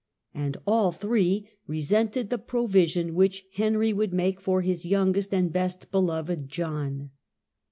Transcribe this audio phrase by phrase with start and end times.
[0.33, 5.91] And all three resented the provision which Henry would make for his youngest and best
[5.91, 7.11] beloved, John.